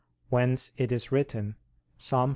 [0.29, 1.57] Whence it is written
[1.99, 2.11] (Ps.